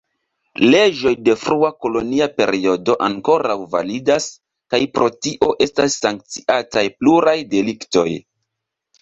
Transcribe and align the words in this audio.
Leĝoj 0.61 1.09
de 1.27 1.33
frua 1.41 1.67
kolonia 1.85 2.27
periodo 2.39 2.95
ankoraŭ 3.09 3.57
validas 3.75 4.27
kaj 4.75 4.81
pro 4.97 5.11
tio 5.27 5.51
estas 5.67 6.01
sankciataj 6.07 6.85
pluraj 6.99 7.39
deliktoj. 7.55 8.09